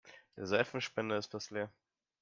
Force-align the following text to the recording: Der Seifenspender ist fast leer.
Der 0.35 0.47
Seifenspender 0.47 1.19
ist 1.19 1.29
fast 1.29 1.51
leer. 1.51 1.71